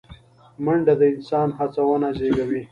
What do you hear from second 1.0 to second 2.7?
انسان هڅونه زیږوي